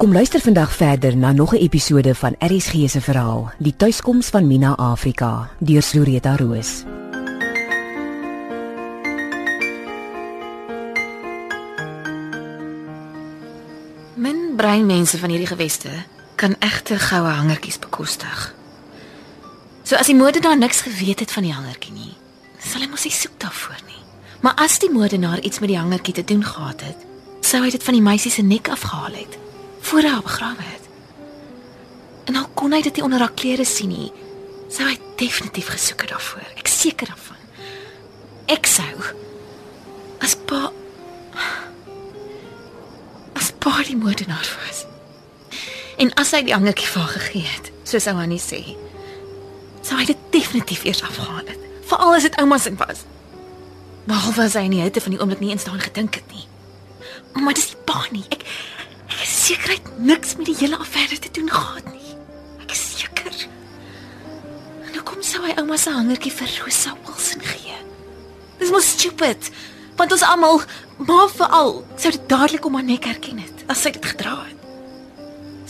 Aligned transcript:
Kom 0.00 0.12
luister 0.12 0.40
vandag 0.40 0.72
verder 0.72 1.16
na 1.16 1.32
nog 1.32 1.52
'n 1.52 1.56
episode 1.56 2.14
van 2.14 2.34
RSG 2.38 2.72
se 2.88 3.00
verhaal, 3.00 3.52
Die 3.58 3.76
tuiskoms 3.76 4.26
van 4.26 4.46
Mina 4.46 4.76
Afrika, 4.76 5.50
deur 5.58 5.82
Floreta 5.82 6.36
Roos. 6.36 6.82
Min 14.14 14.52
breinmense 14.56 15.18
van 15.18 15.28
hierdie 15.28 15.46
geweste 15.46 15.88
kan 16.34 16.56
egte 16.58 16.98
goue 16.98 17.28
hangertjies 17.28 17.78
bekostig. 17.78 18.54
So 19.82 19.96
as 19.96 20.06
die 20.06 20.16
moordenaar 20.16 20.58
niks 20.58 20.80
geweet 20.80 21.18
het 21.20 21.32
van 21.32 21.42
die 21.42 21.52
hangertjie 21.52 21.92
nie, 21.92 22.16
sal 22.58 22.80
hy 22.80 22.88
mos 22.88 23.04
nie 23.04 23.12
soek 23.12 23.36
daarvoor 23.36 23.80
nie. 23.86 24.02
Maar 24.40 24.54
as 24.54 24.78
die 24.78 24.90
moordenaar 24.90 25.40
iets 25.40 25.58
met 25.58 25.68
die 25.68 25.78
hangertjie 25.78 26.14
te 26.14 26.24
doen 26.24 26.44
gehad 26.44 26.80
het, 26.80 26.96
sou 27.40 27.64
hy 27.64 27.70
dit 27.70 27.82
van 27.82 27.94
die 27.94 28.02
meisie 28.02 28.30
se 28.30 28.42
nek 28.42 28.68
afgehaal 28.68 29.12
het 29.12 29.38
voor 29.90 30.06
hy 30.06 30.08
haar 30.08 30.22
begrawe 30.22 30.62
het. 30.62 30.88
En 32.30 32.36
al 32.36 32.48
kon 32.54 32.72
hy 32.72 32.82
dit 32.82 32.94
nie 32.94 33.02
onder 33.04 33.18
haar 33.18 33.34
klere 33.34 33.64
sien 33.66 33.90
nie, 33.90 34.10
sou 34.70 34.86
hy 34.86 34.94
definitief 35.18 35.72
gesoek 35.74 36.04
het 36.04 36.12
daarvoor. 36.14 36.46
Ek 36.62 36.70
seker 36.70 37.10
daarvan. 37.10 37.40
Ek 38.54 38.70
sou 38.70 38.92
as 40.22 40.36
pa 40.46 40.68
as 43.40 43.50
pa 43.58 43.72
die 43.88 43.96
moordenaar 43.98 44.46
was. 44.60 44.84
En 46.00 46.12
as 46.20 46.30
hy 46.36 46.44
die 46.46 46.54
hangertjie 46.54 46.90
vir 46.92 47.02
haar 47.02 47.16
gegee 47.16 47.48
het, 47.48 47.72
soos 47.88 48.06
ou 48.12 48.16
Annie 48.20 48.40
sê, 48.42 48.60
sou 49.82 49.98
hy 49.98 50.06
dit 50.12 50.22
definitief 50.36 50.84
eers 50.86 51.02
afgehaal 51.02 51.50
het. 51.50 51.66
Veral 51.90 52.14
as 52.14 52.28
dit 52.28 52.38
ouma 52.38 52.60
se 52.62 52.72
was. 52.78 53.02
Behalwe 54.06 54.46
as 54.46 54.54
hy 54.54 54.68
in 54.68 54.76
die 54.76 54.84
hitte 54.84 55.02
van 55.02 55.16
die 55.16 55.20
oomblik 55.20 55.42
nie 55.42 55.50
eens 55.54 55.66
daaraan 55.66 55.88
gedink 55.88 56.20
het 56.20 56.30
nie. 56.30 56.46
Maar 57.34 57.58
dis 57.58 57.72
nie 57.72 57.82
pa 57.88 58.04
nie. 58.14 58.26
Ek 58.30 58.39
ek 59.50 59.56
is 59.56 59.64
seker 59.64 59.72
hy 59.72 59.78
het 59.80 59.98
niks 59.98 60.36
met 60.38 60.46
die 60.46 60.56
hele 60.60 60.78
affære 60.78 61.18
te 61.18 61.30
doen 61.34 61.48
gehad 61.50 61.86
nie. 61.90 62.14
Ek 62.62 62.70
is 62.70 62.82
seker. 62.94 63.34
En 64.86 64.94
hoekom 64.94 65.22
sou 65.26 65.42
hy 65.42 65.56
ouma 65.58 65.78
se 65.80 65.90
hangertjie 65.90 66.30
vir 66.30 66.52
Rosa 66.60 66.94
Wilson 67.06 67.42
gee? 67.42 67.78
Dis 68.60 68.70
mos 68.70 68.92
stupid. 68.94 69.50
Want 69.98 70.14
ons 70.14 70.22
almal, 70.22 70.62
maar 71.02 71.28
veral, 71.34 71.80
sou 71.98 72.12
dit 72.14 72.28
dadelik 72.30 72.68
om 72.68 72.78
haar 72.78 72.86
nek 72.86 73.10
herken 73.10 73.42
het 73.42 73.64
as 73.70 73.82
sy 73.82 73.90
dit 73.96 74.06
gedra 74.12 74.36
het. 74.44 74.62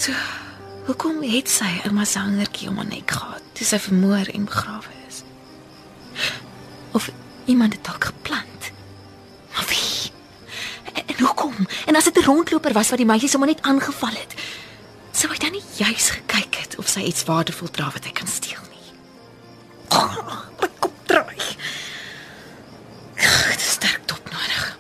So, 0.00 0.12
hoekom 0.90 1.24
het 1.24 1.48
sy 1.48 1.70
ouma 1.88 2.04
se 2.04 2.20
hangertjie 2.20 2.68
om 2.68 2.80
haar 2.82 2.90
nek 2.92 3.16
gehad 3.16 3.48
toe 3.56 3.66
sy 3.68 3.80
vermoor 3.80 4.28
en 4.32 4.48
begrawe 4.48 4.94
is? 5.08 5.24
Of 6.96 7.08
iemand 7.48 7.76
het 7.76 7.84
dalk 7.88 8.12
geplant? 8.12 8.49
En 11.90 11.96
as 11.96 12.04
dit 12.04 12.16
'n 12.16 12.24
rondloper 12.24 12.72
was 12.72 12.88
wat 12.88 12.98
die 12.98 13.06
meisie 13.06 13.28
sommer 13.28 13.48
net 13.48 13.62
aangeval 13.62 14.14
het, 14.14 14.34
sou 15.10 15.32
hy 15.32 15.38
dan 15.38 15.50
nie 15.50 15.62
juis 15.76 16.10
gekyk 16.10 16.54
het 16.54 16.76
of 16.76 16.88
sy 16.88 17.00
iets 17.00 17.24
waardevol 17.24 17.70
dra 17.70 17.90
wat 17.90 18.04
hy 18.04 18.12
kan 18.12 18.26
steel 18.26 18.62
nie? 18.70 18.92
Oh, 19.88 20.16
my 20.60 20.68
kop 20.78 20.94
draai. 21.04 21.56
Dit 23.50 23.56
is 23.56 23.70
sterk 23.70 24.00
top 24.06 24.30
nodig. 24.30 24.78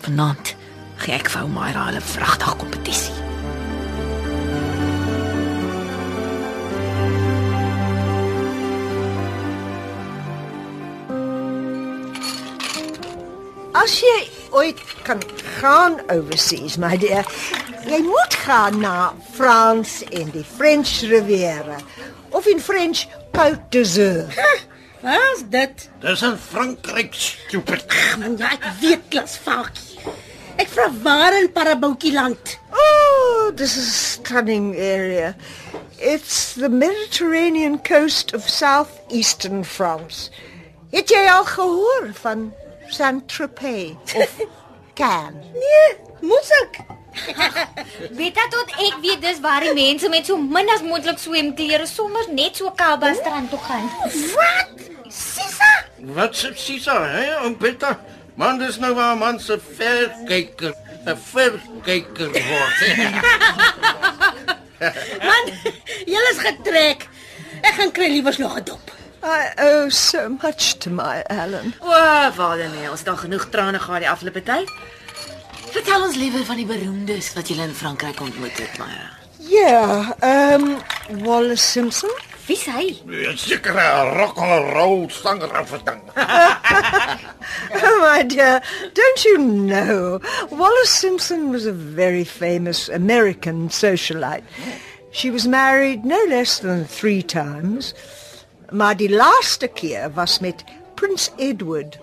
Vanaand 0.00 0.54
gee 0.96 1.14
ek 1.14 1.30
vir 1.30 1.42
ouma 1.42 1.70
hulle 1.70 2.00
vragdag 2.00 2.56
kompetisie. 2.56 3.14
As 13.72 14.00
jy 14.00 14.43
ooit 14.50 14.80
kan 15.06 15.22
gaan 15.60 16.00
overseas, 16.10 16.76
my 16.76 16.96
dear, 17.00 17.24
jy 17.88 18.00
moet 18.04 18.34
gaan 18.44 18.80
na 18.80 19.12
Frans 19.34 20.02
en 20.10 20.30
die 20.34 20.44
French 20.44 21.00
Riviera 21.08 21.78
of 22.30 22.46
in 22.46 22.60
French 22.60 23.06
Côte 23.32 23.60
d'Azur. 23.70 24.28
Waar's 25.04 25.42
dit? 25.50 25.88
Dis 26.00 26.22
in 26.22 26.36
Frankryk, 26.38 27.14
stupid. 27.14 27.84
Man, 28.18 28.38
ja, 28.40 28.54
ek 28.56 28.64
weet 28.80 29.02
klas 29.12 29.36
fakkie. 29.36 30.00
Ek 30.56 30.70
vra 30.70 30.86
waar 31.02 31.34
in 31.36 31.50
Paraboutjieland. 31.52 32.54
Oh, 32.72 33.50
this 33.54 33.76
is 33.76 33.88
a 33.88 33.98
stunning 34.14 34.76
area. 34.76 35.34
It's 35.98 36.54
the 36.54 36.68
Mediterranean 36.68 37.78
coast 37.78 38.32
of 38.34 38.48
southeastern 38.48 39.64
France. 39.64 40.30
Het 40.94 41.10
jy 41.10 41.24
al 41.28 41.44
gehoor 41.52 42.12
van 42.22 42.52
Saint-Tropez 42.88 43.94
of 44.16 44.30
Cannes? 44.98 45.44
Nee, 45.54 45.96
moes 46.20 46.50
ek. 46.62 46.78
Weet 48.18 48.34
dat 48.34 48.50
tot 48.50 48.70
ek 48.82 48.94
weet 49.02 49.20
dis 49.22 49.38
waar 49.40 49.62
die 49.62 49.74
mense 49.74 50.08
met 50.10 50.26
so 50.26 50.36
min 50.36 50.66
as 50.74 50.82
moontlik 50.82 51.18
swemklere 51.22 51.86
sommer 51.86 52.26
net 52.34 52.56
so 52.58 52.70
Kaaba 52.74 53.12
strand 53.14 53.50
toe 53.50 53.58
gaan. 53.62 53.86
Wat? 54.34 54.82
Sissa? 55.14 55.70
Wat 56.16 56.34
sê 56.34 56.50
Sisa, 56.58 56.96
hè, 57.12 57.28
oom 57.44 57.54
Peter? 57.56 57.94
Man, 58.34 58.58
dis 58.58 58.80
nou 58.82 58.90
waar 58.98 59.14
man 59.16 59.38
se 59.38 59.60
verkyker, 59.62 60.74
'n 61.06 61.14
verkyker 61.16 62.30
word. 62.34 62.78
Man, 65.28 65.44
jy 66.10 66.20
is 66.32 66.40
getrek. 66.42 67.06
Ek 67.62 67.74
gaan 67.78 67.92
kry 67.94 68.08
liewers 68.10 68.38
nog 68.42 68.58
'n 68.58 68.64
dop. 68.64 68.90
I 69.24 69.52
owe 69.58 69.88
so 69.88 70.28
much 70.42 70.74
to 70.80 70.90
my 70.90 71.22
Alan. 71.30 71.72
O, 71.80 72.30
vader 72.36 72.68
nee, 72.68 72.90
ons 72.90 73.00
het 73.00 73.08
al 73.08 73.16
genoeg 73.16 73.48
trane 73.48 73.78
gehad 73.80 74.04
die 74.04 74.10
afgelope 74.10 74.42
tyd. 74.44 74.68
Vertel 75.72 76.04
ons 76.04 76.16
liewer 76.20 76.44
van 76.44 76.60
die 76.60 76.66
beroemdes 76.68 77.32
wat 77.32 77.48
jy 77.48 77.56
in 77.64 77.72
Frankryk 77.74 78.20
ontmoet 78.20 78.58
het, 78.60 78.76
Maya. 78.78 79.08
Yeah, 79.40 80.12
um 80.20 80.76
Wallace 81.24 81.64
Simpson. 81.64 82.12
Wie's 82.44 82.66
hy? 82.68 83.00
Seker 83.40 83.72
'n 83.72 84.12
rock 84.18 84.36
and 84.36 84.72
roll 84.76 85.08
sanger 85.08 85.48
of 85.58 85.72
'n 85.72 85.80
ding. 85.84 86.02
Oh 87.80 87.98
my 88.04 88.22
dear, 88.22 88.60
don't 88.92 89.24
you 89.24 89.38
know 89.38 90.20
Wallace 90.50 90.92
Simpson 91.00 91.50
was 91.50 91.64
a 91.64 91.72
very 91.72 92.24
famous 92.24 92.88
American 92.90 93.70
socialite. 93.70 94.44
She 95.12 95.30
was 95.30 95.46
married 95.46 96.04
no 96.04 96.20
less 96.28 96.58
than 96.58 96.84
3 96.84 97.22
times. 97.22 97.94
Maar 98.70 98.96
die 98.96 99.10
laaste 99.10 99.68
keer 99.68 100.10
was 100.14 100.38
met 100.38 100.64
Prins 100.94 101.30
Edward, 101.36 101.98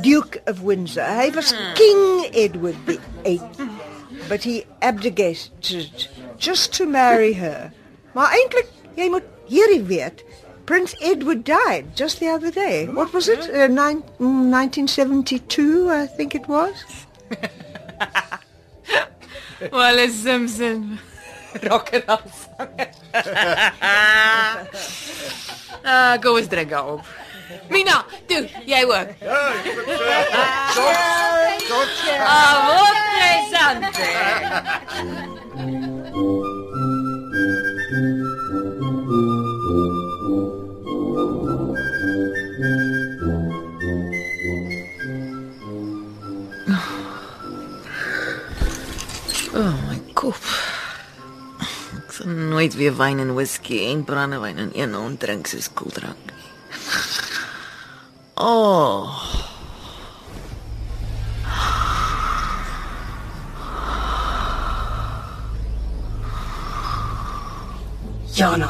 Duke 0.00 0.40
of 0.44 0.60
Windsor. 0.60 1.04
Hy 1.04 1.30
was 1.34 1.54
King 1.74 2.26
Edward 2.32 2.76
the 2.86 2.98
8th, 3.24 3.68
but 4.28 4.44
he 4.44 4.64
abdicated 4.80 5.50
just 6.38 6.72
to 6.72 6.86
marry 6.86 7.32
her. 7.32 7.72
Maar 8.14 8.30
eintlik, 8.38 8.70
jy 8.94 9.10
moet 9.10 9.26
hierdie 9.50 9.82
weet, 9.82 10.22
Prince 10.64 10.94
Edward 11.02 11.44
died 11.44 11.94
just 11.94 12.20
the 12.20 12.28
other 12.28 12.50
day. 12.50 12.86
What 12.86 13.12
was 13.12 13.28
it? 13.28 13.50
Uh, 13.50 13.66
nine, 13.66 14.02
mm, 14.18 14.50
1972, 14.50 15.90
I 15.90 16.06
think 16.06 16.34
it 16.34 16.48
was. 16.48 16.84
Wallace 19.72 20.14
Simpson. 20.14 20.98
Rock 21.70 21.92
and 21.92 22.04
roll 22.08 22.18
ah, 25.84 26.14
kom 26.20 26.36
ons 26.40 26.48
drink 26.48 26.72
op. 26.80 27.00
Mina, 27.68 28.04
toe, 28.26 28.48
jy 28.66 28.82
ook. 28.88 29.08
Ja, 29.20 29.40
ek 29.52 29.64
moet 29.76 29.88
sê. 29.94 30.88
Tot 31.68 31.88
Ah, 32.24 32.54
wat 32.68 32.98
presente. 33.14 34.08
Weer 52.84 52.96
wyn 52.96 53.18
en 53.18 53.32
whisky 53.34 53.78
en 53.88 54.04
brandewyn 54.04 54.58
in 54.58 54.70
een 54.76 54.92
hand 54.92 55.20
drink 55.20 55.46
soos 55.48 55.70
koeldrank 55.72 56.20
nie. 56.28 56.50
Oh. 58.34 59.08
Jana, 68.34 68.68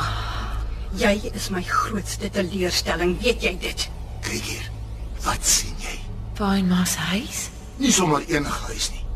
jy 1.01 1.15
is 1.33 1.49
my 1.51 1.65
grootste 1.67 2.31
teleurstelling, 2.31 3.17
weet 3.25 3.43
jy 3.43 3.57
dit? 3.59 3.89
Kyk 4.23 4.51
hier. 4.53 4.71
Wat 5.25 5.43
sien 5.43 5.75
jy? 5.83 5.97
Fyn 6.39 6.69
mas 6.71 6.95
huis. 7.11 7.47
Nie 7.81 7.91
sommer 7.91 8.23
enige 8.29 8.69
huis 8.69 8.93
nie. 8.95 9.07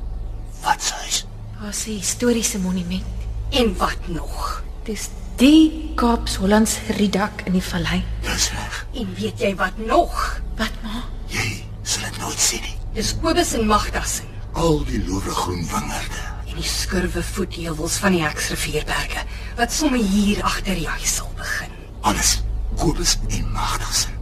Wat 0.65 0.83
se 0.83 0.95
huis? 1.05 1.27
Daar's 1.61 1.87
'n 1.87 2.01
historiese 2.01 2.59
monument. 2.59 3.05
En 3.51 3.77
wat 3.77 4.09
nog? 4.09 4.48
Dis 4.89 5.11
die 5.37 5.93
Kaaps 6.01 6.39
Hollands 6.41 6.79
riedak 6.97 7.43
in 7.45 7.53
die 7.59 7.63
vallei. 7.63 7.99
Dis 8.25 8.47
reg. 8.55 8.77
En 8.97 9.11
weet 9.19 9.43
jy 9.45 9.51
wat 9.59 9.77
nog? 9.85 10.15
Wat 10.57 10.79
ma? 10.81 11.03
Jy 11.29 11.59
sal 11.85 12.07
dit 12.07 12.17
nooit 12.23 12.41
sien 12.41 12.65
nie. 12.65 12.73
Dis 12.97 13.11
Kobus 13.21 13.53
en 13.59 13.67
Magdasin. 13.69 14.31
Al 14.57 14.81
die 14.89 15.03
loewe 15.05 15.35
groen 15.43 15.61
wingerde. 15.69 16.23
En 16.49 16.57
die 16.57 16.71
skurwe 16.71 17.21
voetheuwels 17.35 17.99
van 18.01 18.17
die 18.17 18.23
Heksrivierberge 18.25 19.27
wat 19.59 19.77
sommer 19.77 20.01
hier 20.01 20.41
agter 20.49 20.81
die 20.81 20.89
huis 20.89 21.19
sal 21.19 21.29
begin. 21.37 21.77
Alles. 22.09 22.39
Kobus 22.81 23.19
en 23.29 23.45
Magdalsen. 23.53 24.17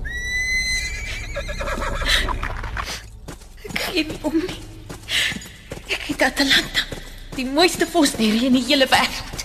Ek 3.71 3.79
gee 3.87 4.03
nie 4.11 4.19
om 4.27 4.35
nie. 4.43 4.61
Ek 5.95 6.11
het 6.11 6.29
Atalanta, 6.33 6.91
die 7.39 7.47
mooiste 7.47 7.87
vosnerie 7.87 8.49
in 8.51 8.59
die 8.59 8.67
hele 8.67 8.91
wêreld. 8.91 9.36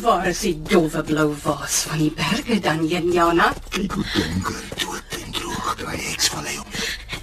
Waar 0.00 0.26
is 0.28 0.40
die 0.44 0.56
dowwe 0.68 1.00
blou 1.02 1.30
vaas 1.40 1.76
van 1.88 2.00
die 2.02 2.10
berge 2.12 2.58
dan, 2.60 2.82
Jana? 2.88 3.52
Kyk 3.72 3.94
hoe 3.96 4.04
donker, 4.12 4.58
dood 4.82 5.14
en 5.16 5.30
droog 5.32 5.70
daai 5.80 5.96
heksvallei 5.96 6.58
om. 6.60 6.74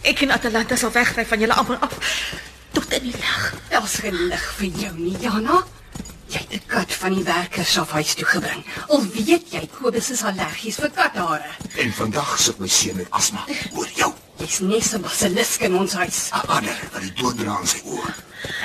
Ek 0.10 0.24
en 0.26 0.34
Atalanta 0.34 0.78
sal 0.80 0.94
wegry 0.96 1.26
van 1.30 1.44
julle 1.44 1.58
almal 1.60 1.78
af 1.86 1.94
tot 2.74 2.96
in 2.98 3.06
die 3.06 3.14
lig. 3.14 3.44
Daar's 3.70 4.00
geen 4.02 4.18
lig 4.32 4.48
vir 4.58 4.82
jou 4.82 4.92
nie, 4.98 5.14
Jana. 5.22 5.60
Jy 6.34 6.42
het 6.42 6.54
'n 6.58 6.66
kat 6.68 6.94
van 7.04 7.14
die 7.14 7.24
werkers 7.24 7.78
af 7.78 7.92
huis 7.92 8.16
toe 8.18 8.26
gebring. 8.26 8.66
Al 8.90 9.06
weet 9.06 9.54
jy 9.54 9.68
Kobus 9.78 10.10
is 10.10 10.24
allergies 10.24 10.82
vir 10.82 10.90
kathare. 10.90 11.54
En 11.78 11.94
vandag 11.94 12.40
sit 12.40 12.60
my 12.60 12.68
seun 12.68 12.98
met 12.98 13.08
asma 13.12 13.46
oor 13.76 13.90
jou. 13.96 14.14
Jy's 14.38 14.60
nes 14.60 14.94
'n 14.94 15.02
basilisk 15.02 15.62
in 15.62 15.76
ons 15.76 15.94
huis. 15.94 16.30
'n 16.32 16.48
Ander 16.48 16.78
wat 16.92 17.02
die 17.02 17.14
dood 17.14 17.38
dra 17.38 17.60
in 17.62 17.68
sy 17.68 17.82
oë. 17.86 18.14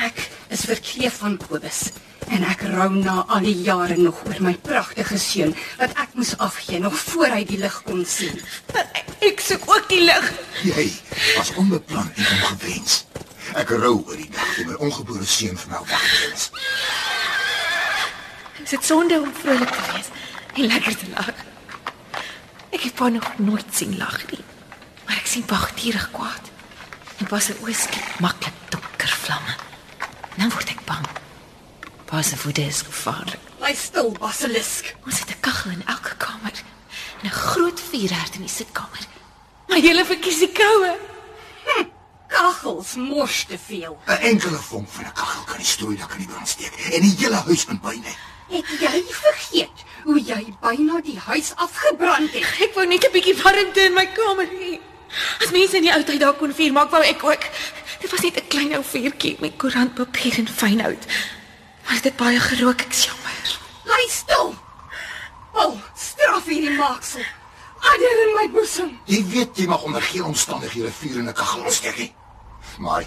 Ek 0.01 0.31
is 0.49 0.65
verkleef 0.65 1.19
van 1.19 1.37
Kobus 1.37 1.93
en 2.35 2.45
ek 2.45 2.63
rou 2.73 2.89
na 2.95 3.23
al 3.29 3.47
die 3.47 3.57
jare 3.67 3.97
nog 3.97 4.21
oor 4.27 4.41
my 4.45 4.55
pragtige 4.69 5.19
seun 5.23 5.55
wat 5.81 5.95
ek 6.05 6.15
moes 6.19 6.35
afgee 6.45 6.81
nog 6.83 6.97
voor 7.09 7.33
hy 7.35 7.45
die 7.49 7.59
lig 7.61 7.77
kon 7.87 8.05
sien. 8.07 8.41
Ek 9.25 9.41
soek 9.43 9.65
ook 9.69 9.89
die 9.91 10.05
lig. 10.05 10.31
Jy 10.63 10.87
was 11.37 11.53
onbeplan 11.61 12.11
en 12.15 12.29
ongewens. 12.37 13.03
Ek 13.59 13.73
rou 13.75 13.95
oor 14.05 14.17
die 14.17 14.31
dag 14.35 14.55
toe 14.57 14.67
my 14.69 14.79
ongebore 14.89 15.27
seun 15.27 15.59
van 15.65 15.75
my 15.75 15.83
weggeneem 15.91 16.35
is. 16.37 16.51
Is 18.65 18.75
dit 18.77 18.85
sonde 18.85 19.21
om 19.21 19.31
vrolik 19.43 19.73
te 19.73 19.85
wees 19.93 20.11
en 20.55 20.69
lekker 20.69 20.99
te 21.01 21.13
lag? 21.15 21.33
Ek 22.69 22.85
het 22.85 22.95
pa 22.95 23.09
nog 23.09 23.31
nooit 23.39 23.75
sien 23.75 23.97
lag 23.97 24.21
nie. 24.31 24.45
Maar 25.07 25.17
ek 25.23 25.31
sien 25.31 25.47
geduldig 25.49 26.11
kwaad. 26.13 26.53
En 27.19 27.27
pa 27.27 27.41
se 27.43 27.57
oë 27.65 27.75
skiet 27.75 28.21
maklik 28.23 28.55
donker 28.71 29.15
vlamme. 29.25 29.57
Nou 30.39 30.53
word 30.55 30.77
ek 30.77 30.85
bang. 30.87 31.18
Pa 32.09 32.23
se 32.23 32.37
woede 32.43 32.63
is 32.63 32.83
gevaarlik. 32.83 33.39
Bly 33.59 33.75
stil, 33.75 34.13
basilisk. 34.19 34.95
Ons 35.05 35.19
het 35.19 35.29
'n 35.29 35.41
kaggel 35.41 35.71
in 35.71 35.83
elke 35.87 36.17
kamer 36.17 36.57
en 37.21 37.27
'n 37.27 37.31
groot 37.31 37.81
vuurherd 37.91 38.35
in 38.35 38.41
die 38.41 38.57
sitkamer. 38.59 39.05
Maar 39.69 39.79
jy 39.79 40.05
verkies 40.05 40.39
die 40.39 40.53
koue. 40.53 40.97
Kaggels 42.27 42.95
mors 42.95 43.45
te 43.45 43.59
veel. 43.67 43.99
'n 44.07 44.13
Enkele 44.13 44.57
vonk 44.57 44.89
van 44.89 45.05
'n 45.05 45.13
kaggel 45.13 45.43
kan 45.45 45.57
die 45.57 45.67
strooidak 45.67 46.13
in 46.13 46.19
die 46.19 46.27
brand 46.27 46.49
steek 46.49 46.73
en 46.93 47.01
die 47.01 47.17
hele 47.19 47.35
huis 47.35 47.65
in 47.65 47.81
byne. 47.81 48.13
Het 48.49 48.69
jy 48.81 49.05
vergeet 49.09 49.79
hoe 50.05 50.21
jy 50.25 50.55
byna 50.61 51.01
die 51.01 51.19
huis 51.19 51.53
afgebrand 51.55 52.33
het? 52.33 52.45
Ek 52.61 52.75
wou 52.75 52.87
net 52.87 53.05
'n 53.05 53.13
bietjie 53.13 53.43
warmte 53.43 53.81
in 53.81 53.93
my 53.93 54.07
kamer 54.07 54.49
hê. 54.49 54.81
As 55.43 55.51
mense 55.51 55.77
in 55.77 55.83
die 55.83 55.93
ou 55.93 56.05
tyd 56.05 56.21
daar 56.21 56.35
kon 56.35 56.55
vuur 56.55 56.73
maak, 56.73 56.91
wou 56.91 57.03
ek 57.03 57.25
ook. 57.25 57.45
Dit 58.01 58.11
was 58.11 58.21
net 58.21 58.37
'n 58.37 58.49
klein 58.49 58.77
ou 58.77 58.85
vuurtjie 58.85 59.37
met 59.41 59.57
koerantpapier 59.57 60.39
en 60.39 60.49
fynhout. 60.49 61.05
Maar 61.89 61.97
dit 61.97 62.05
het 62.05 62.17
baie 62.21 62.41
gerook, 62.41 62.81
ek 62.85 62.93
is 62.93 63.05
jammer. 63.09 63.53
Bly 63.89 64.03
stil. 64.13 64.51
Al 65.57 65.73
straf 65.97 66.45
hierdie 66.45 66.75
maaksel. 66.77 67.25
Adder 67.81 68.19
in 68.27 68.35
my 68.37 68.45
boesem. 68.53 68.91
Jy 69.09 69.23
weet 69.33 69.57
jy 69.57 69.65
mag 69.71 69.87
onder 69.89 70.05
geen 70.05 70.27
omstandighede 70.29 70.93
vuur 70.93 71.17
in 71.23 71.29
'n 71.29 71.33
kaggel 71.33 71.65
ontsteek 71.65 71.97
nie. 71.97 72.13
Maar 72.79 73.05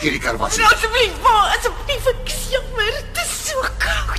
gee 0.00 0.10
die 0.10 0.20
karwats. 0.20 0.56
Nou, 0.56 0.68
Asseblief, 0.74 1.16
asseblief, 1.24 2.06
ek 2.12 2.28
is 2.28 2.44
jammer. 2.50 2.92
Dit 3.14 3.24
is 3.24 3.48
so 3.48 3.60
koud. 3.78 4.09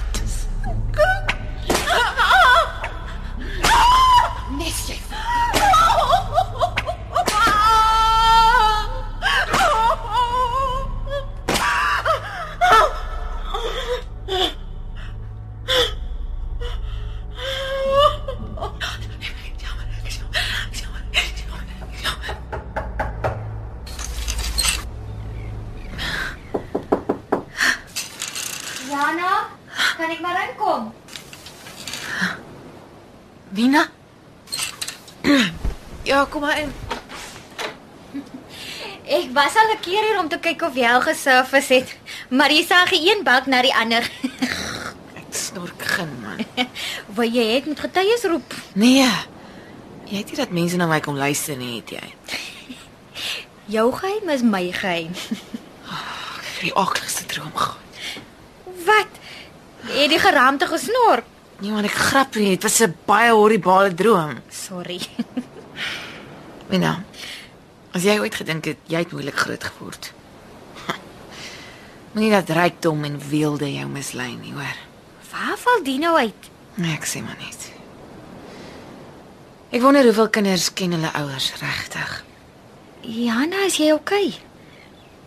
Wina? 33.52 33.90
Ja, 36.04 36.26
kom 36.30 36.42
maar 36.42 36.60
in. 36.60 36.72
Ek 39.06 39.28
was 39.34 39.56
al 39.56 39.72
'n 39.76 39.80
keer 39.80 40.04
hier 40.08 40.20
om 40.20 40.28
te 40.28 40.40
kyk 40.40 40.62
of 40.62 40.76
jy 40.76 40.88
al 40.88 41.02
gesurfis 41.02 41.68
het, 41.68 41.98
maar 42.30 42.52
jy 42.52 42.64
sag 42.66 42.92
een 42.92 43.24
balk 43.24 43.46
na 43.46 43.62
die 43.62 43.76
ander. 43.76 44.08
Ek 45.20 45.36
snork 45.36 45.82
geen 45.84 46.14
man. 46.22 46.46
Wat 47.18 47.34
jy 47.34 47.46
het 47.56 47.66
met 47.66 47.80
getuies 47.80 48.24
roep. 48.24 48.54
Nee. 48.74 49.10
Jy 50.06 50.18
het 50.18 50.28
nie 50.32 50.36
dat 50.36 50.50
mense 50.50 50.76
na 50.76 50.88
my 50.88 51.00
kom 51.00 51.18
luister 51.18 51.58
nie, 51.58 51.76
het 51.82 51.90
jy? 51.90 52.14
Jou 53.76 53.92
geheim 53.92 54.30
is 54.30 54.42
my 54.42 54.72
geheim. 54.72 55.12
Ek 55.12 56.48
het 56.56 56.62
die 56.62 56.74
akligste 56.74 57.26
droom 57.26 57.56
gehad. 57.56 57.78
Wat? 58.86 59.12
Het 59.92 60.12
jy 60.12 60.20
geraamte 60.20 60.68
gesnork? 60.68 61.28
Nee 61.62 61.70
man, 61.70 61.86
ek 61.86 61.94
grap 61.94 62.38
nie, 62.40 62.56
dit 62.56 62.64
was 62.66 62.82
'n 62.82 62.96
baie 63.06 63.32
horribale 63.32 63.94
droom. 63.94 64.40
Sorry. 64.50 65.00
Wina. 66.72 67.04
As 67.94 68.02
jy 68.04 68.18
ooit 68.20 68.36
gedink 68.36 68.66
het 68.66 68.80
jy 68.88 69.04
het 69.04 69.12
moeilik 69.12 69.38
groot 69.38 69.64
geword. 69.64 70.14
Moenie 72.14 72.32
dat 72.32 72.50
rykdom 72.50 73.04
en 73.04 73.20
weelde 73.30 73.70
jou 73.74 73.86
mislei 73.88 74.36
nie, 74.36 74.54
hoor. 74.54 74.78
Waar 75.32 75.58
val 75.58 75.84
die 75.84 76.00
nou 76.00 76.18
uit? 76.18 76.50
Nee, 76.76 76.96
ek 76.98 77.06
sê 77.06 77.22
maar 77.22 77.38
net. 77.38 77.70
Ek 79.72 79.82
wonder 79.82 80.04
hoeveel 80.04 80.30
kinders 80.30 80.74
ken 80.74 80.98
hulle 80.98 81.14
ouers 81.14 81.54
regtig. 81.62 82.24
Jana, 83.02 83.66
is 83.70 83.78
jy 83.78 83.92
okay? 83.94 84.34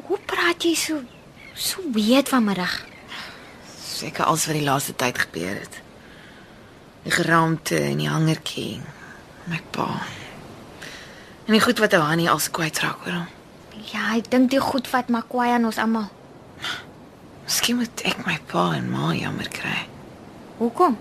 Hoe 0.09 0.19
praat 0.26 0.67
jy 0.67 0.75
so 0.75 0.99
so 1.55 1.81
weet 1.95 2.29
vanmiddag? 2.29 2.83
Seker 3.79 4.26
als 4.26 4.47
wat 4.47 4.59
die 4.59 4.67
laaste 4.67 4.97
tyd 4.99 5.19
gebeur 5.19 5.62
het. 5.62 5.84
Die 7.04 7.12
geraamte 7.12 7.78
en 7.78 8.00
die 8.00 8.08
hangertjie. 8.08 8.80
My 9.50 9.61
pa. 9.70 9.88
En 11.44 11.52
die 11.52 11.61
goed 11.61 11.80
wat 11.82 11.92
ou 11.96 12.00
Hannie 12.00 12.30
als 12.32 12.49
kwyt 12.50 12.80
raak 12.80 13.04
oor 13.04 13.18
hom. 13.18 13.30
Ja, 13.92 14.14
ek 14.16 14.30
dink 14.32 14.50
dit 14.54 14.62
goed 14.64 14.88
vat 14.88 15.11
maar 15.12 15.26
kwaai 15.28 15.50
aan 15.52 15.68
ons 15.68 15.78
almal. 15.82 16.08
Miskien 17.44 17.76
moet 17.76 18.04
ek 18.08 18.25
my 18.25 18.38
pa 18.49 18.70
en 18.78 18.88
ma 18.88 19.12
jammer 19.12 19.50
kry. 19.52 19.82
Hoekom? 20.56 20.96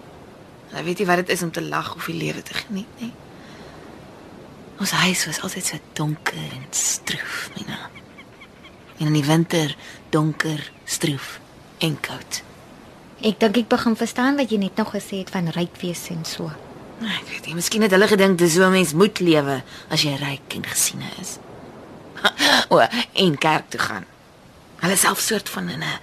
Hulle 0.73 0.83
weet 0.83 0.99
nie 0.99 1.07
wat 1.07 1.21
dit 1.23 1.31
is 1.35 1.43
om 1.45 1.51
te 1.55 1.63
lag 1.63 1.93
of 1.95 2.09
die 2.09 2.17
lewe 2.17 2.43
te 2.43 2.57
geniet 2.57 2.99
nie. 2.99 3.13
Ons 4.83 4.91
huis 5.05 5.25
was 5.29 5.39
altyd 5.45 5.69
so 5.69 5.79
donker 5.95 6.49
en 6.57 6.65
stroef, 6.75 7.51
Mina. 7.55 7.87
En 8.97 9.07
in 9.07 9.15
die 9.15 9.25
winter 9.25 9.75
donker, 10.11 10.59
stroef 10.83 11.37
en 11.79 11.95
koud. 12.03 12.41
Ek 13.23 13.39
dink 13.39 13.57
ek 13.57 13.69
begin 13.71 13.95
verstaan 13.95 14.35
wat 14.39 14.51
jy 14.51 14.57
net 14.59 14.75
nog 14.79 14.91
gesê 14.91 15.21
het 15.21 15.29
van 15.31 15.47
ryk 15.55 15.77
wees 15.81 16.09
en 16.11 16.25
so. 16.27 16.49
Nee, 16.99 17.11
Ek 17.21 17.29
weet 17.29 17.45
nie, 17.47 17.55
miskien 17.55 17.81
het 17.85 17.91
hulle 17.95 18.07
gedink 18.07 18.37
dis 18.37 18.55
hoe 18.57 18.65
'n 18.67 18.71
mens 18.71 18.93
moet 18.93 19.19
lewe 19.19 19.63
as 19.89 20.03
jy 20.03 20.15
ryk 20.19 20.55
en 20.55 20.65
gesiene 20.67 21.07
is. 21.21 21.37
o, 22.73 22.79
en 23.13 23.37
kerk 23.37 23.69
toe 23.69 23.79
gaan. 23.79 24.05
Hulle 24.83 24.95
self 24.97 25.19
soort 25.19 25.49
van 25.49 25.69
in 25.69 25.79
'n 25.79 25.99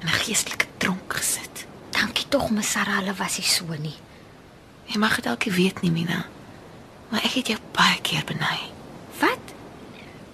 in 0.00 0.06
'n 0.08 0.20
geestelike 0.24 0.66
tronk 0.78 1.12
gesit. 1.16 1.66
Dankie 1.90 2.28
tog, 2.28 2.50
my 2.50 2.62
Sarah, 2.62 2.98
hulle 3.00 3.14
was 3.14 3.38
nie 3.38 3.46
so 3.46 3.64
nie. 3.80 3.96
Jy 4.86 4.98
mag 4.98 5.14
dit 5.16 5.24
dalk 5.24 5.44
nie 5.46 5.54
weet 5.54 5.80
nie, 5.82 5.90
Mina. 5.90 6.26
Maar 7.08 7.24
ek 7.24 7.32
het 7.40 7.46
jou 7.46 7.58
baie 7.72 8.00
keer 8.02 8.24
beny. 8.24 8.58
Wat? 9.20 9.44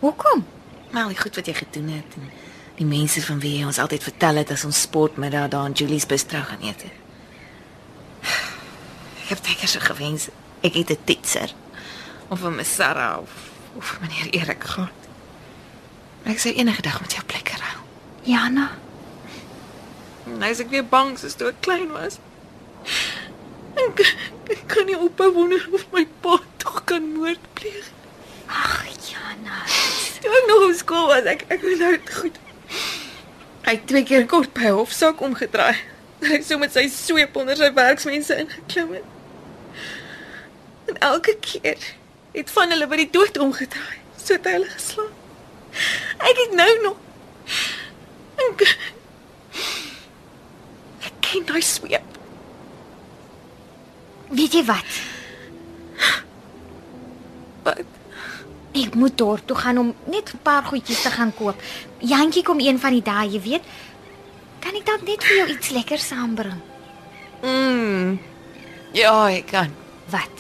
Hoekom? 0.01 0.45
Maar 0.91 1.09
die 1.09 1.19
goed 1.19 1.35
wat 1.37 1.47
jy 1.47 1.55
gedoen 1.55 1.89
het 1.89 2.15
en 2.17 2.31
die 2.77 2.87
mense 2.87 3.23
van 3.25 3.41
wie 3.41 3.59
jy 3.59 3.67
ons 3.67 3.79
altyd 3.79 4.03
vertel 4.03 4.43
het 4.43 4.51
as 4.51 4.65
ons 4.65 4.81
sportmiddag 4.81 5.49
daar 5.49 5.67
in 5.67 5.73
Julie's 5.73 6.07
bistro 6.07 6.41
gaan 6.45 6.63
eet 6.63 6.83
het. 6.87 6.97
Ek 9.25 9.29
het 9.35 9.43
baie 9.43 9.67
so 9.67 9.81
gewens 9.81 10.29
ek 10.63 10.75
het 10.75 10.91
'n 10.91 11.05
titser 11.05 11.53
of 12.29 12.43
'n 12.45 12.65
Sarah 12.65 13.19
of 13.23 13.33
of 13.77 13.99
meneer 14.01 14.33
Erik 14.33 14.65
gehad. 14.65 15.01
Ek 16.25 16.39
sou 16.39 16.55
enige 16.55 16.83
dag 16.83 17.01
met 17.01 17.13
jou 17.13 17.25
plek 17.25 17.49
ruil. 17.49 17.83
Jana, 18.23 18.71
Nou 20.27 20.49
is 20.51 20.59
ek 20.59 20.73
weer 20.75 20.87
bang 20.91 21.15
soos 21.19 21.37
toe 21.39 21.53
ek 21.53 21.61
klein 21.63 21.93
was. 21.95 22.19
Ek, 23.79 24.01
ek 24.51 24.65
kan 24.73 24.89
nie 24.89 24.97
ophou 24.99 25.29
wonder 25.37 25.63
of 25.77 25.85
my 25.95 26.03
pa 26.25 26.41
tog 26.63 26.81
kan 26.91 27.07
moord 27.15 27.43
pleeg. 27.59 27.93
ag 28.51 28.89
Jana. 29.07 29.63
Toe 30.23 30.33
ek 30.41 30.49
nog 30.51 30.65
op 30.67 30.75
skool 30.79 31.07
was, 31.13 31.29
ek 31.31 31.45
ek 31.47 31.63
onthou 31.63 31.93
dit 31.95 32.13
goed. 32.19 32.41
Hy 33.67 33.75
het 33.75 33.87
twee 33.91 34.07
keer 34.07 34.27
kort 34.31 34.53
by 34.55 34.69
'n 34.71 34.79
hofsaak 34.79 35.21
omgedraai. 35.21 35.77
Dat 36.21 36.31
ek 36.31 36.45
so 36.47 36.59
met 36.59 36.73
sy 36.73 36.89
sweep 36.89 37.37
onder 37.37 37.57
sy 37.57 37.73
werksmense 37.75 38.37
ingeklim 38.37 38.93
het. 38.93 39.09
En 40.87 40.99
elke 40.99 41.37
keer 41.41 41.83
het 42.33 42.51
van 42.51 42.71
hulle 42.71 42.87
by 42.87 42.97
die 42.97 43.11
dood 43.11 43.39
omgedraai. 43.39 43.99
So 44.17 44.33
het 44.33 44.45
hy 44.45 44.53
hulle 44.53 44.71
geslaan. 44.71 45.13
Ek 46.19 46.37
het 46.45 46.55
nou 46.55 46.71
nog 46.83 46.97
ek, 48.37 48.79
ek 51.05 51.13
ken 51.21 51.45
daai 51.49 51.63
sweep. 51.63 52.17
Weet 54.31 54.53
jy 54.53 54.65
wat? 54.65 54.99
Wat? 57.67 57.85
Ek 58.77 58.95
moet 58.95 59.17
dorp 59.17 59.47
toe 59.49 59.57
gaan 59.57 59.79
om 59.79 59.95
net 60.05 60.35
'n 60.35 60.39
paar 60.43 60.63
goedjies 60.63 61.03
te 61.03 61.11
gaan 61.11 61.33
koop. 61.35 61.57
Jantjie 61.99 62.43
kom 62.43 62.61
een 62.61 62.79
van 62.79 62.93
die 62.93 63.03
dae, 63.03 63.31
jy 63.31 63.41
weet. 63.41 63.63
Kan 64.61 64.75
ek 64.75 64.87
dalk 64.87 65.03
net 65.07 65.25
vir 65.25 65.37
jou 65.37 65.49
iets 65.49 65.71
lekker 65.71 65.99
saambring? 65.99 66.61
Mm. 67.43 68.19
Ja, 68.93 69.31
ek 69.31 69.47
kan. 69.47 69.71
Wat? 70.11 70.31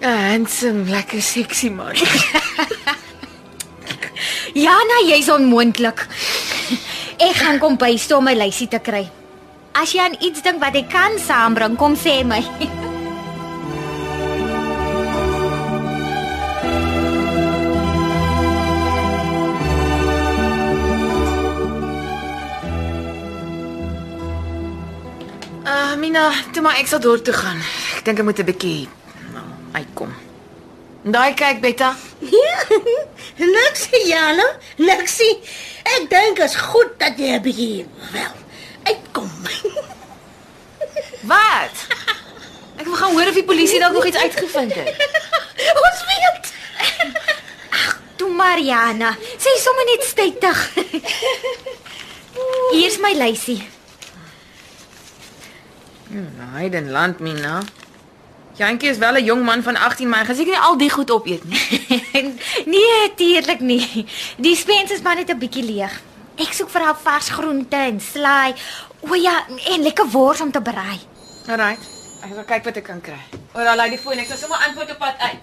'n 0.00 0.30
Handsome, 0.30 0.90
lekker 0.90 1.22
sexy 1.22 1.68
man. 1.68 1.94
Jana, 4.64 4.96
jy's 5.06 5.28
onmoontlik. 5.28 6.06
Ek 7.18 7.36
gaan 7.36 7.58
kom 7.58 7.76
bystaan 7.76 8.18
om 8.18 8.24
my 8.24 8.34
lysie 8.34 8.68
te 8.68 8.78
kry. 8.78 9.10
As 9.72 9.92
jy 9.92 10.00
aan 10.00 10.16
iets 10.20 10.42
dink 10.42 10.60
wat 10.60 10.74
ek 10.74 10.90
kan 10.90 11.18
saambring, 11.18 11.76
kom 11.76 11.96
sê 11.96 12.24
my. 12.24 12.44
Mina, 26.10 26.32
toe 26.50 26.62
maar 26.66 26.74
ek 26.82 26.88
sal 26.90 26.98
dorp 26.98 27.22
toe 27.22 27.30
gaan. 27.38 27.60
Ek 27.94 28.02
dink 28.02 28.18
ek 28.18 28.26
moet 28.26 28.40
'n 28.42 28.46
bietjie 28.48 28.88
nou, 29.30 29.44
uitkom. 29.78 30.10
Daai 31.06 31.34
kyk 31.38 31.60
Betta. 31.62 31.90
Luksie 33.54 34.00
Jana, 34.08 34.48
luksie. 34.82 35.38
Ek 35.86 36.10
dink 36.10 36.42
is 36.42 36.56
goed 36.72 36.98
dat 36.98 37.14
jy 37.14 37.30
'n 37.38 37.42
bietjie 37.46 37.86
wel 38.10 38.34
uitkom. 38.90 39.30
Wat? 41.32 41.86
Ek 42.74 42.86
wil 42.90 42.98
gaan 42.98 43.14
hoor 43.14 43.30
of 43.30 43.38
die 43.38 43.46
polisie 43.46 43.78
dalk 43.78 43.94
nog 43.94 44.10
iets 44.10 44.18
uitgevind 44.18 44.74
het. 44.74 44.90
Ons 45.86 46.06
weet. 46.10 46.54
Toe 48.18 48.34
Mariana, 48.34 49.14
sê 49.38 49.60
sommer 49.62 49.86
net 49.94 50.02
stytig. 50.02 50.58
Hier's 52.74 52.98
my 52.98 53.14
lysie. 53.14 53.62
Hayden 56.52 56.90
land 56.90 57.20
Mina. 57.20 57.62
Jantjie 58.58 58.90
is 58.90 58.98
wel 58.98 59.14
'n 59.14 59.24
jong 59.24 59.44
man 59.44 59.62
van 59.62 59.76
18, 59.76 60.08
maar 60.08 60.18
hy 60.18 60.24
gaan 60.26 60.34
seker 60.34 60.52
nie 60.52 60.60
al 60.60 60.76
die 60.76 60.90
goed 60.90 61.10
opeet 61.10 61.44
nie. 61.44 61.82
nee, 62.74 63.14
tuurlik 63.16 63.60
nie. 63.60 64.06
Die 64.36 64.56
spens 64.56 64.90
is 64.90 65.02
maar 65.02 65.14
net 65.14 65.30
'n 65.30 65.38
bietjie 65.38 65.64
leeg. 65.64 66.02
Ek 66.36 66.52
soek 66.52 66.70
vir 66.70 66.82
al 66.82 66.96
vars 67.02 67.28
groente 67.28 67.76
en 67.76 68.00
slaai. 68.00 68.54
O 69.00 69.14
ja, 69.14 69.46
en 69.46 69.82
lekker 69.82 70.08
wors 70.10 70.40
om 70.40 70.50
te 70.50 70.60
braai. 70.60 71.00
Alraai. 71.46 71.78
Ek 72.20 72.34
sal 72.34 72.44
kyk 72.44 72.64
wat 72.64 72.76
ek 72.76 72.84
kan 72.84 73.00
kry. 73.00 73.22
O, 73.54 73.58
daar 73.64 73.76
lê 73.76 73.88
die 73.88 73.98
foon. 73.98 74.18
Ek 74.18 74.26
sal 74.26 74.36
sommer 74.36 74.58
antwoord 74.66 74.90
op 74.90 74.98
pad 74.98 75.16
uit. 75.18 75.42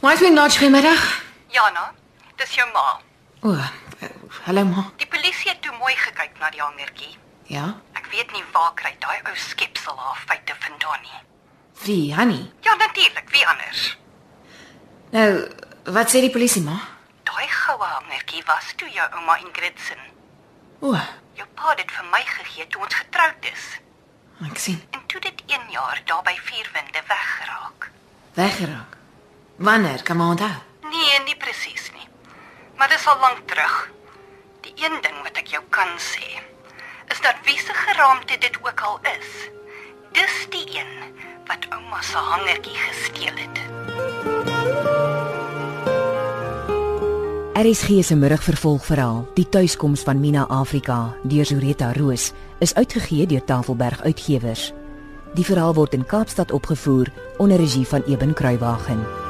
Maar 0.00 0.12
ek 0.12 0.32
nou 0.32 0.48
goeiemiddag. 0.50 1.04
Jana, 1.48 1.92
dis 2.44 2.54
jou 2.60 2.66
ma. 2.72 2.86
O, 3.42 3.52
uh, 3.56 3.68
hallo 4.46 4.64
ma. 4.68 4.84
Die 5.00 5.08
polisie 5.08 5.50
het 5.50 5.62
toe 5.64 5.72
mooi 5.80 5.94
gekyk 5.96 6.36
na 6.40 6.50
die 6.52 6.60
hangertjie. 6.62 7.12
Ja? 7.48 7.66
Ek 7.96 8.08
weet 8.12 8.32
nie 8.36 8.44
waar 8.52 8.72
kry 8.78 8.92
daai 9.00 9.20
ou 9.28 9.34
skepsel 9.48 9.96
haar 10.00 10.20
feite 10.28 10.56
vandaan 10.64 11.00
nie. 11.04 11.20
Wie, 11.84 12.14
Hanni? 12.14 12.40
Ja, 12.64 12.74
natuurlik, 12.80 13.28
wie 13.32 13.44
anders? 13.48 13.84
Nou, 15.12 15.28
wat 15.96 16.12
sê 16.12 16.20
die 16.24 16.32
polisie 16.32 16.62
ma? 16.64 16.76
Daai 17.28 17.48
goue 17.48 17.88
hangertjie 17.96 18.44
was 18.48 18.72
toe 18.80 18.88
jou 18.92 19.06
ouma 19.18 19.38
Ingrid 19.44 19.80
se. 19.80 19.96
O, 20.84 20.92
Jou 21.34 21.46
pa 21.58 21.72
het 21.72 21.80
dit 21.80 21.90
vir 21.90 22.04
my 22.12 22.20
gegee 22.28 22.66
toe 22.70 22.82
ons 22.84 22.94
getroud 22.94 23.46
is. 23.50 23.64
ek 24.46 24.58
sien. 24.60 24.78
En 24.94 25.00
toe 25.10 25.20
dit 25.24 25.42
1 25.50 25.70
jaar 25.72 25.98
daar 26.06 26.22
by 26.22 26.34
Vierwinde 26.46 27.02
weggeraak. 27.08 27.88
Weggeraak. 28.38 28.96
Wanneer 29.56 30.02
kan 30.02 30.16
maar 30.16 30.34
onthou? 30.36 30.52
Nee, 30.90 31.18
nie 31.24 31.36
presies 31.36 31.90
nie. 31.94 32.06
Maar 32.76 32.88
dis 32.88 33.06
al 33.06 33.18
lank 33.20 33.40
terug. 33.46 33.90
Die 34.60 34.74
een 34.76 34.96
ding 35.00 35.18
wat 35.22 35.36
ek 35.36 35.52
jou 35.52 35.62
kan 35.68 35.90
sê, 36.00 36.40
is 37.12 37.20
dat 37.20 37.36
wie 37.44 37.58
se 37.58 37.74
geraamte 37.74 38.38
dit 38.40 38.56
ook 38.62 38.80
al 38.80 38.98
is, 39.18 39.30
dis 40.16 40.36
die 40.50 40.66
een 40.78 40.92
wat 41.46 41.66
ouma 41.70 42.00
se 42.02 42.16
hangertjie 42.16 42.78
gesteel 42.86 43.36
het. 43.44 43.62
RSG 47.54 48.02
se 48.02 48.16
middagvervolgverhaal, 48.16 49.28
Die 49.34 49.48
tuiskoms 49.48 50.00
van 50.00 50.20
Mina 50.20 50.46
Afrika 50.48 51.14
deur 51.22 51.46
Zureta 51.46 51.92
Roos, 51.92 52.32
is 52.58 52.74
uitgegee 52.74 53.26
deur 53.26 53.44
Tafelberg 53.44 54.02
Uitgewers. 54.02 54.72
Die 55.34 55.44
verhaal 55.44 55.74
word 55.74 55.94
in 55.94 56.06
Kaapstad 56.06 56.50
opgevoer 56.52 57.12
onder 57.36 57.56
regie 57.56 57.86
van 57.86 58.02
Eben 58.06 58.34
Kruiwagen. 58.34 59.23